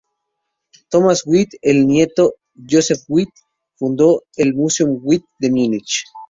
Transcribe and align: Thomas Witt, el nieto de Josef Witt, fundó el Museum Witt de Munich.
Thomas 0.89 1.19
Witt, 1.27 1.55
el 1.73 1.85
nieto 1.87 2.33
de 2.55 2.65
Josef 2.77 3.03
Witt, 3.07 3.29
fundó 3.75 4.23
el 4.35 4.55
Museum 4.55 4.99
Witt 5.03 5.23
de 5.37 5.51
Munich. 5.51 6.05